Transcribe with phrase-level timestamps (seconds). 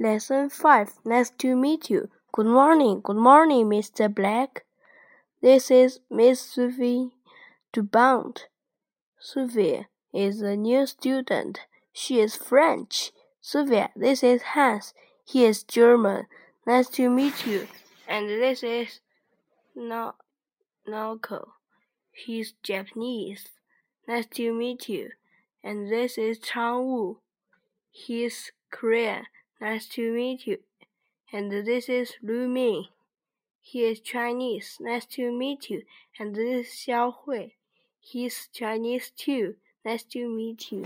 [0.00, 2.08] Lesson 5 Nice to meet you.
[2.30, 3.00] Good morning.
[3.02, 4.08] Good morning, Mr.
[4.08, 4.62] Blake.
[5.42, 7.10] This is Miss Sophie
[7.72, 8.46] Dupont.
[9.18, 11.66] Sophie is a new student.
[11.92, 13.10] She is French.
[13.40, 14.94] Sophia, this is Hans.
[15.24, 16.26] He is German.
[16.64, 17.66] Nice to meet you.
[18.06, 19.00] And this is
[19.74, 20.14] no
[20.86, 21.48] Naoko.
[22.12, 23.48] He's Japanese.
[24.06, 25.10] Nice to meet you.
[25.64, 27.18] And this is Chang Wu.
[27.90, 29.24] He's Korean.
[29.60, 30.58] Nice to meet you.
[31.32, 32.86] And this is Lu Ming.
[33.60, 34.76] He is Chinese.
[34.80, 35.82] Nice to meet you.
[36.18, 37.50] And this is Xiao Hui.
[37.98, 39.56] He's Chinese too.
[39.84, 40.84] Nice to meet you.